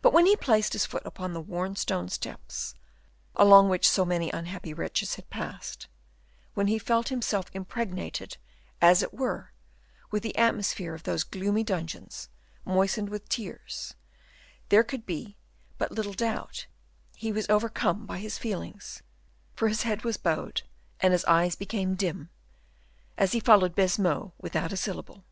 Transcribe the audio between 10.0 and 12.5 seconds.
with the atmosphere of those gloomy dungeons,